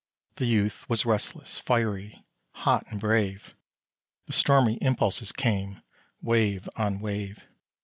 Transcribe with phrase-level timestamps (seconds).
[0.37, 3.53] The youth was restless, fiery, hot, and brave;
[4.25, 5.83] The stormy impulses came,
[6.23, 7.45] wave on wave.